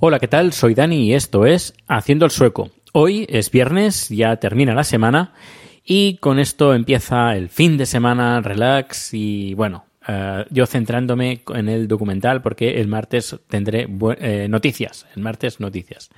[0.00, 0.52] Hola, ¿qué tal?
[0.52, 2.70] Soy Dani y esto es Haciendo el Sueco.
[2.92, 5.34] Hoy es viernes, ya termina la semana
[5.84, 11.68] y con esto empieza el fin de semana, relax y bueno, eh, yo centrándome en
[11.68, 13.86] el documental porque el martes tendré
[14.18, 16.10] eh, noticias, el martes noticias.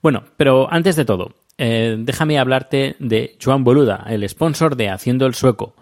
[0.00, 5.26] Bueno, pero antes de todo, eh, déjame hablarte de Joan Boluda, el sponsor de Haciendo
[5.26, 5.74] el Sueco.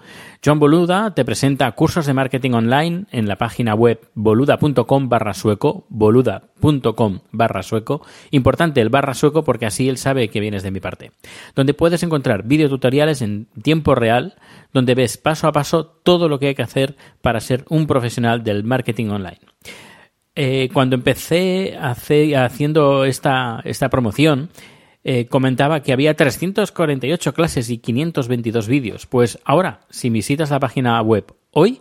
[0.45, 5.87] Joan Boluda te presenta cursos de marketing online en la página web boluda.com barra sueco,
[5.89, 8.03] boluda.com barra sueco.
[8.31, 11.13] Importante el barra sueco porque así él sabe que vienes de mi parte.
[11.57, 14.35] Donde puedes encontrar videotutoriales en tiempo real,
[14.73, 18.45] donde ves paso a paso todo lo que hay que hacer para ser un profesional
[18.45, 19.41] del marketing online.
[20.37, 24.51] Eh, cuando empecé haciendo esta, esta promoción,
[25.05, 29.07] eh, comentaba que había 348 clases y 522 vídeos.
[29.07, 31.81] Pues ahora, si visitas la página web hoy,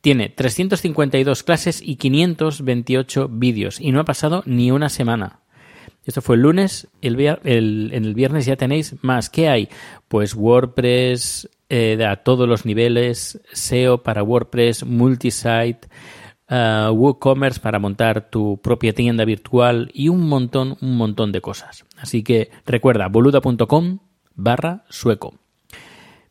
[0.00, 3.80] tiene 352 clases y 528 vídeos.
[3.80, 5.40] Y no ha pasado ni una semana.
[6.06, 9.28] Esto fue el lunes, el, el- en el viernes ya tenéis más.
[9.28, 9.68] ¿Qué hay?
[10.08, 15.80] Pues WordPress eh, a todos los niveles, SEO para WordPress, multisite,
[16.50, 21.86] eh, WooCommerce para montar tu propia tienda virtual y un montón, un montón de cosas.
[21.96, 23.98] Así que recuerda, boluda.com
[24.34, 25.34] barra sueco.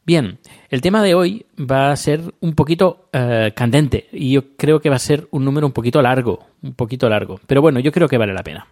[0.06, 4.82] Bien, el tema de hoy va a ser un poquito eh, candente y yo creo
[4.82, 7.92] que va a ser un número un poquito largo, un poquito largo, pero bueno, yo
[7.92, 8.68] creo que vale la pena.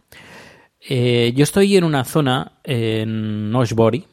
[0.81, 4.06] Eh, yo estoy en una zona en Noshbori,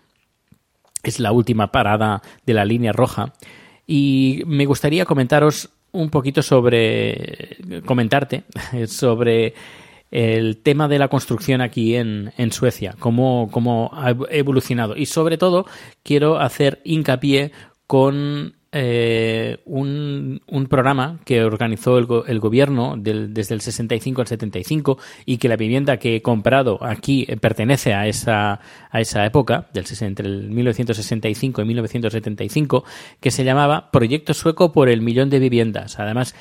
[1.02, 3.32] es la última parada de la línea roja,
[3.86, 7.56] y me gustaría comentaros un poquito sobre,
[7.86, 8.44] comentarte
[8.86, 9.54] sobre
[10.10, 14.96] el tema de la construcción aquí en, en Suecia, cómo, cómo ha evolucionado.
[14.96, 15.66] Y sobre todo
[16.02, 17.52] quiero hacer hincapié
[17.86, 24.98] con eh, un, programa que organizó el, el gobierno del- desde el 65 al 75
[25.24, 29.68] y que la vivienda que he comprado aquí eh, pertenece a esa, a esa época,
[29.72, 32.84] del, entre el 1965 y 1975,
[33.20, 35.98] que se llamaba Proyecto Sueco por el Millón de Viviendas.
[36.00, 36.34] Además,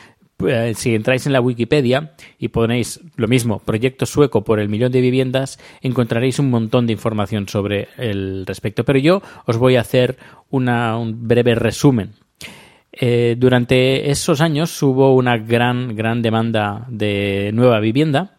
[0.48, 4.92] eh, si entráis en la Wikipedia y ponéis lo mismo, proyecto sueco por el millón
[4.92, 8.84] de viviendas, encontraréis un montón de información sobre el respecto.
[8.84, 10.18] Pero yo os voy a hacer
[10.50, 12.12] una- un breve resumen.
[12.96, 18.38] Eh, durante esos años hubo una gran, gran demanda de nueva vivienda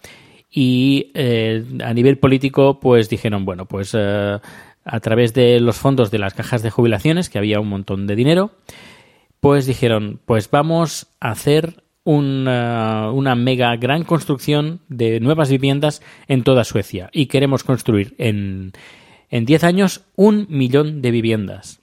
[0.48, 4.38] y eh, a nivel político pues dijeron, bueno, pues eh,
[4.84, 8.14] a través de los fondos de las cajas de jubilaciones, que había un montón de
[8.14, 8.52] dinero,
[9.40, 16.44] pues dijeron, pues vamos a hacer una, una mega gran construcción de nuevas viviendas en
[16.44, 18.72] toda Suecia y queremos construir en,
[19.30, 21.80] en 10 años un millón de viviendas.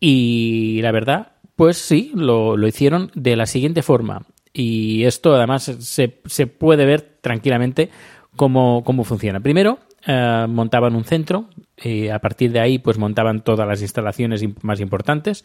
[0.00, 4.22] Y la verdad, pues sí, lo, lo hicieron de la siguiente forma.
[4.52, 7.90] Y esto además se, se puede ver tranquilamente
[8.36, 9.40] cómo, cómo funciona.
[9.40, 14.44] Primero, eh, montaban un centro, y a partir de ahí pues montaban todas las instalaciones
[14.62, 15.44] más importantes,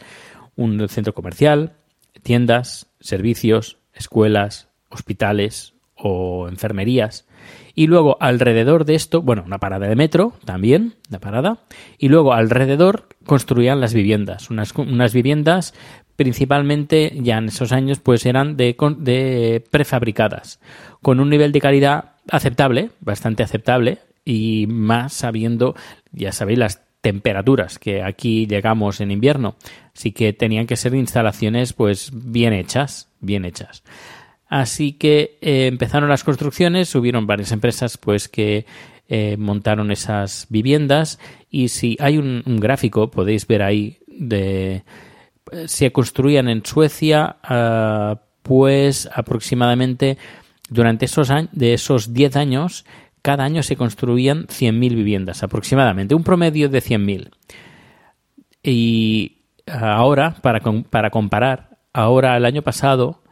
[0.55, 1.73] un centro comercial,
[2.21, 7.25] tiendas, servicios, escuelas, hospitales o enfermerías.
[7.75, 11.57] Y luego alrededor de esto, bueno, una parada de metro también, una parada.
[11.97, 14.51] Y luego alrededor construían las viviendas.
[14.51, 15.73] Unas, unas viviendas
[16.15, 20.59] principalmente ya en esos años pues eran de, prefabricadas.
[21.01, 23.99] Con un nivel de calidad aceptable, bastante aceptable.
[24.25, 25.75] Y más sabiendo,
[26.13, 29.55] ya sabéis, las temperaturas que aquí llegamos en invierno.
[29.93, 33.83] Así que tenían que ser instalaciones pues bien hechas, bien hechas.
[34.47, 38.65] Así que eh, empezaron las construcciones, hubieron varias empresas pues que
[39.09, 41.19] eh, montaron esas viviendas
[41.49, 44.83] y si hay un gráfico podéis ver ahí de
[45.65, 50.17] se construían en Suecia ah, pues aproximadamente
[50.69, 52.85] durante esos años, de esos 10 años
[53.23, 57.29] cada año se construían 100.000 viviendas aproximadamente, un promedio de 100.000.
[58.61, 60.59] Y ahora, para,
[60.89, 63.23] para comparar, ahora el año pasado,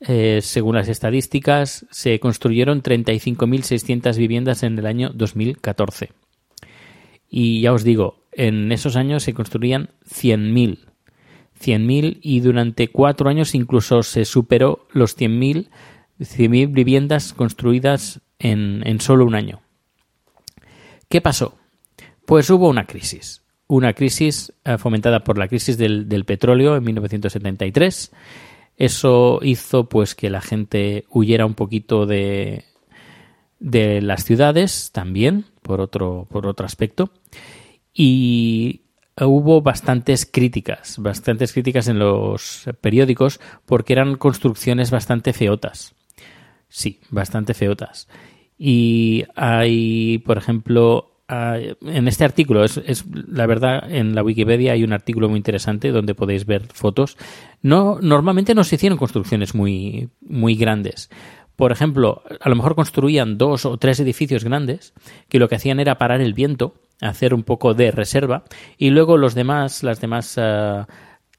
[0.00, 6.10] eh, según las estadísticas, se construyeron 35.600 viviendas en el año 2014.
[7.30, 10.87] Y ya os digo, en esos años se construían 100.000.
[11.58, 15.68] 100.000 y durante cuatro años incluso se superó los 100.000
[16.20, 19.60] 100.000 viviendas construidas en, en solo un año.
[21.08, 21.54] ¿Qué pasó?
[22.26, 23.42] Pues hubo una crisis.
[23.66, 28.12] Una crisis eh, fomentada por la crisis del, del petróleo en 1973.
[28.76, 32.64] Eso hizo pues que la gente huyera un poquito de,
[33.58, 37.10] de las ciudades también, por otro, por otro aspecto.
[37.92, 38.82] Y
[39.20, 45.94] hubo bastantes críticas, bastantes críticas en los periódicos porque eran construcciones bastante feotas.
[46.68, 48.08] Sí, bastante feotas.
[48.58, 54.92] Y hay, por ejemplo, en este artículo, es la verdad, en la Wikipedia hay un
[54.92, 57.16] artículo muy interesante donde podéis ver fotos.
[57.62, 61.10] No, normalmente no se hicieron construcciones muy, muy grandes.
[61.54, 64.94] Por ejemplo, a lo mejor construían dos o tres edificios grandes
[65.28, 68.44] que lo que hacían era parar el viento, hacer un poco de reserva
[68.76, 70.34] y luego los demás, las demás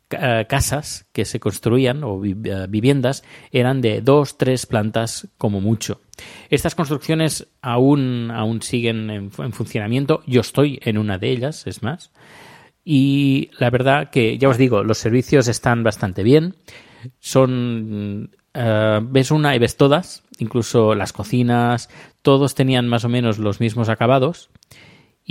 [0.08, 2.34] ca- casas que se construían o eh,
[2.70, 6.02] viviendas eran de dos, tres plantas como mucho.
[6.50, 10.22] Estas construcciones aún, aún siguen en, fu- en funcionamiento.
[10.26, 12.12] Yo estoy en una de ellas, es más.
[12.84, 16.56] Y la verdad que, ya os digo, los servicios están bastante bien.
[17.20, 18.32] Son.
[18.54, 21.90] eh, ves una y ves todas, incluso las cocinas,
[22.22, 24.50] todos tenían más o menos los mismos acabados.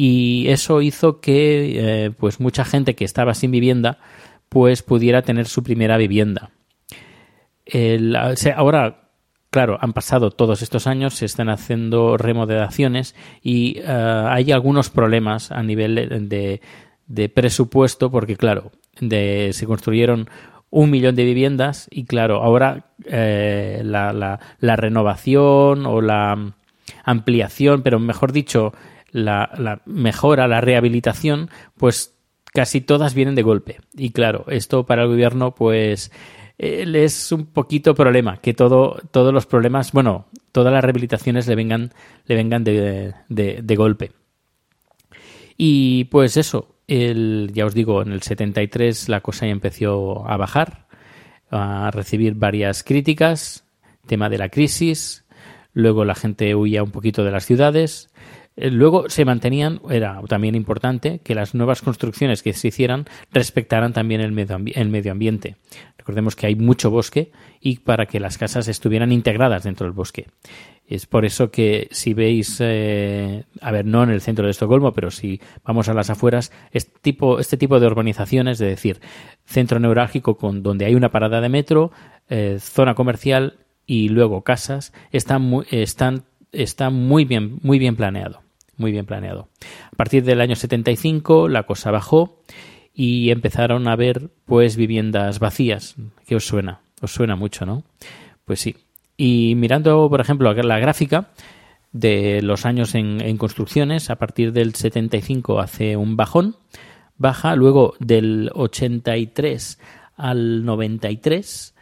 [0.00, 3.99] Y eso hizo que eh, pues mucha gente que estaba sin vivienda
[4.49, 6.50] pues pudiera tener su primera vivienda.
[8.56, 9.11] Ahora,
[9.50, 15.50] claro, han pasado todos estos años, se están haciendo remodelaciones y eh, hay algunos problemas
[15.53, 16.61] a nivel de,
[17.06, 20.29] de presupuesto porque, claro, de, se construyeron
[20.71, 26.53] un millón de viviendas y, claro, ahora eh, la, la- la renovación o la
[27.05, 28.73] ampliación, pero mejor dicho,
[29.10, 32.14] la, la mejora, la rehabilitación, pues
[32.52, 33.78] casi todas vienen de golpe.
[33.94, 36.10] Y claro, esto para el gobierno, pues
[36.58, 41.55] eh, es un poquito problema que todo, todos los problemas, bueno, todas las rehabilitaciones le
[41.55, 41.93] vengan,
[42.26, 44.12] le vengan de, de- golpe.
[45.56, 50.37] Y pues eso, el, ya os digo, en el 73 la cosa ya empezó a
[50.37, 50.87] bajar,
[51.50, 53.64] a recibir varias críticas,
[54.06, 55.25] tema de la crisis,
[55.72, 58.07] luego la gente huía un poquito de las ciudades,
[58.60, 64.20] luego se mantenían, era también importante que las nuevas construcciones que se hicieran respectaran también
[64.20, 65.56] el medio, ambiente.
[65.96, 70.26] Recordemos que hay mucho bosque y para que las casas estuvieran integradas dentro del bosque.
[70.87, 74.94] Es por eso que si veis, eh, a ver, no en el centro de Estocolmo,
[74.94, 79.00] pero si vamos a las afueras, este tipo, este tipo de urbanizaciones, es decir,
[79.44, 81.92] centro neurálgico con donde hay una parada de metro,
[82.30, 88.40] eh, zona comercial y luego casas, están están, está muy bien, muy bien planeado,
[88.78, 89.49] muy bien planeado.
[89.92, 92.42] A partir del año 75 la cosa bajó
[92.94, 95.97] y empezaron a ver pues viviendas vacías.
[96.26, 96.80] ¿Qué os suena?
[97.00, 97.85] Os suena mucho, ¿no?
[98.44, 98.76] Pues sí.
[99.16, 101.30] Y mirando, por ejemplo, la gráfica
[101.92, 106.56] de los años en, en construcciones, a partir del 75 hace un bajón,
[107.16, 109.78] baja, luego del 83
[110.16, 111.75] al 93,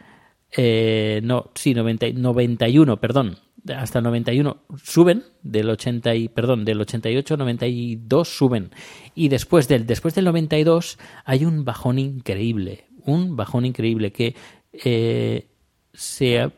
[0.55, 3.37] eh, no, sí, 90, 91, perdón,
[3.75, 8.71] hasta el 91 suben, del 80 y, perdón, del 88 al 92 suben.
[9.15, 14.35] Y después del, después del 92 hay un bajón increíble, un bajón increíble que
[14.73, 15.47] eh,
[15.93, 16.51] se-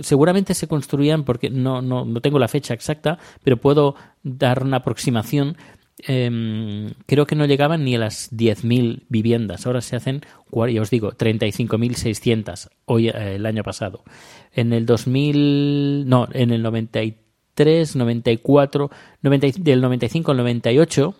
[0.00, 4.78] seguramente se construían, porque no, no, no tengo la fecha exacta, pero puedo dar una
[4.78, 5.56] aproximación.
[6.06, 9.66] Em, creo que no llegaban ni a las 10.000 viviendas.
[9.66, 10.20] Ahora se hacen,
[10.52, 14.04] ya os digo, 35.600 hoy eh, el año pasado.
[14.52, 18.90] En el 2000, no, en el 93, 94,
[19.22, 21.14] 90 y- del 95 al 98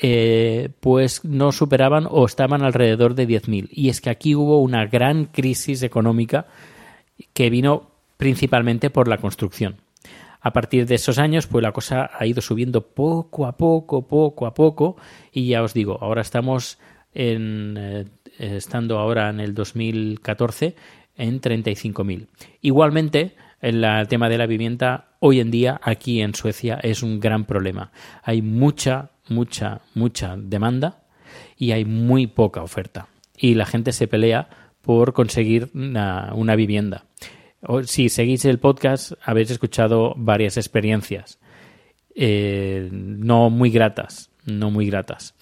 [0.00, 3.68] eh, pues no superaban o estaban alrededor de 10.000.
[3.70, 6.46] Y es que aquí hubo una gran crisis económica
[7.34, 9.76] que vino principalmente por la construcción.
[10.40, 14.46] A partir de esos años, pues la cosa ha ido subiendo poco a poco, poco
[14.46, 14.96] a poco,
[15.32, 16.78] y ya os digo, ahora estamos
[17.12, 18.04] en, eh,
[18.38, 20.76] estando ahora en el 2014
[21.16, 22.28] en 35.000.
[22.62, 27.44] Igualmente, el tema de la vivienda hoy en día aquí en Suecia es un gran
[27.44, 27.90] problema.
[28.22, 31.02] Hay mucha, mucha, mucha demanda
[31.56, 33.08] y hay muy poca oferta.
[33.36, 34.48] Y la gente se pelea
[34.80, 37.04] por conseguir una, una vivienda.
[37.84, 41.38] Si seguís el podcast, habéis escuchado varias experiencias.
[42.14, 45.34] Eh, no muy gratas, no muy gratas.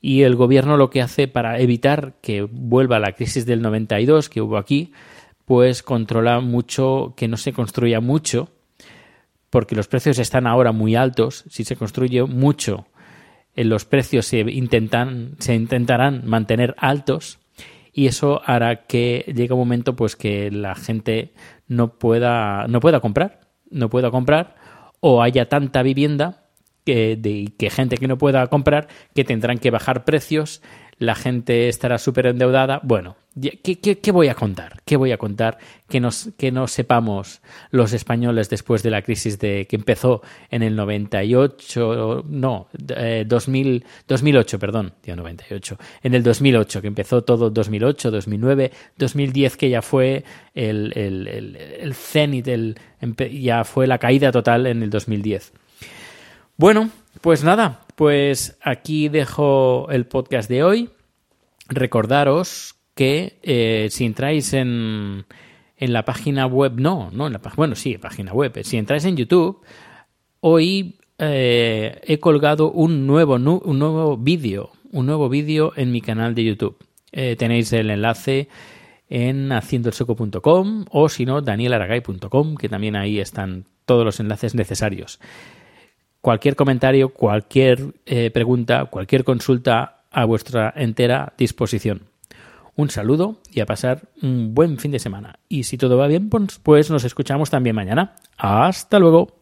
[0.00, 4.42] Y el gobierno lo que hace para evitar que vuelva la crisis del 92 que
[4.42, 4.92] hubo aquí,
[5.44, 8.50] pues controla mucho que no se construya mucho,
[9.48, 11.44] porque los precios están ahora muy altos.
[11.48, 12.86] Si se construye mucho,
[13.54, 17.38] en los precios se, intentan, se intentarán mantener altos
[17.92, 21.32] y eso hará que llegue un momento pues que la gente
[21.68, 24.56] no pueda, no pueda comprar, no pueda comprar
[25.00, 26.48] o haya tanta vivienda
[26.84, 30.62] que, de, que gente que no pueda comprar que tendrán que bajar precios
[30.98, 32.80] la gente estará súper endeudada.
[32.82, 34.80] Bueno, ¿qué, ¿qué, voy a contar?
[34.84, 35.58] ¿Qué voy a contar
[35.88, 40.76] que, que no sepamos los españoles después de la crisis de, que empezó en el
[40.76, 48.72] 98, no, eh, 2000, 2008, perdón, 98, en el 2008, que empezó todo 2008, 2009,
[48.96, 50.24] 2010, que ya fue
[50.54, 52.78] el, el, el, el cenit, el,
[53.32, 55.52] ya fue la caída total en el 2010.
[56.56, 60.90] Bueno, pues nada, pues aquí dejo el podcast de hoy.
[61.68, 65.24] Recordaros que eh, si entráis en,
[65.76, 68.58] en la página web, no, no en la bueno, sí, página web.
[68.64, 69.62] Si entráis en YouTube,
[70.40, 76.34] hoy eh, he colgado un nuevo, un nuevo vídeo, un nuevo vídeo en mi canal
[76.34, 76.76] de YouTube.
[77.12, 78.48] Eh, tenéis el enlace
[79.08, 85.18] en haciendoelseco.com o si no, danielaragay.com, que también ahí están todos los enlaces necesarios
[86.22, 92.11] cualquier comentario, cualquier eh, pregunta, cualquier consulta a vuestra entera disposición.
[92.74, 95.38] Un saludo y a pasar un buen fin de semana.
[95.48, 98.16] Y si todo va bien, pues, pues nos escuchamos también mañana.
[98.38, 99.41] Hasta luego.